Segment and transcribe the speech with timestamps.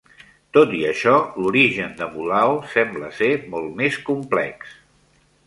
[0.57, 1.13] Tot i això,
[1.43, 4.75] l'origen de Mulao sembla ser molt més complex.